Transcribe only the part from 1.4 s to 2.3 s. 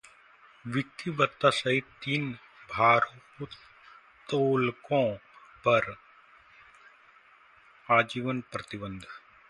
सहित तीन